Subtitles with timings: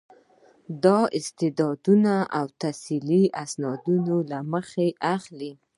[0.83, 1.79] دا د استعداد
[2.37, 5.51] او تحصیلي اسنادو له مخې اخلي.